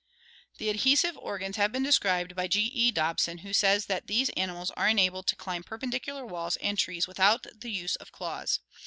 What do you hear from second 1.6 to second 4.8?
been described by G. E. Dobson, who says that these animals